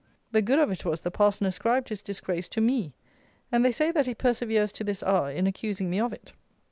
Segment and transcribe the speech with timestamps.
[0.31, 2.95] The good of it was the parson ascribed his disgrace to me,
[3.51, 6.33] and they say that he perseveres to this hour in accusing me of it.